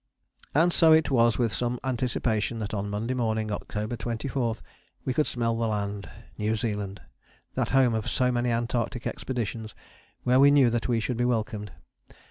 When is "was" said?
1.11-1.37